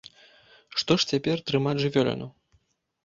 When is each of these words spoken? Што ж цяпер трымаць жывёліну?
Што 0.83 0.97
ж 1.03 1.13
цяпер 1.13 1.37
трымаць 1.51 1.77
жывёліну? 1.85 2.27